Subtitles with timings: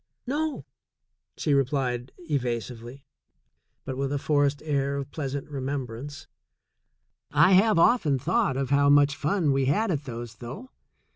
[0.25, 0.65] "No,"
[1.37, 3.05] she replied evasively,
[3.85, 6.25] but with a forced air of pleasant remembrance;
[7.29, 10.71] "I have often thought of how much fun we had at those, though.